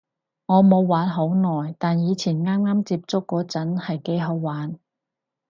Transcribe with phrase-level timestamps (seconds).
[0.47, 4.79] 我冇玩好耐，但以前啱啱接觸嗰陣係幾好玩